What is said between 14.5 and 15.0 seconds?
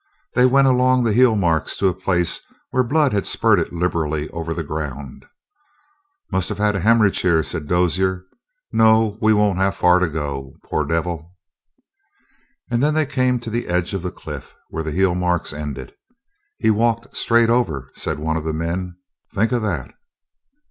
where the